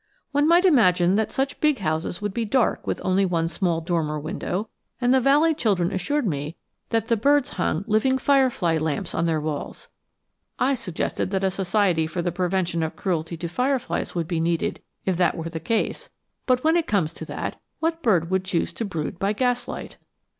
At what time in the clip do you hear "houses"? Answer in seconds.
1.77-2.23